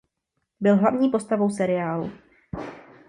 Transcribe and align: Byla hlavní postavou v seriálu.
Byla 0.59 0.75
hlavní 0.75 1.09
postavou 1.09 1.47
v 1.47 1.53
seriálu. 1.53 2.11